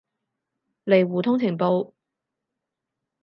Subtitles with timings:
[0.85, 1.93] 嚟互通情報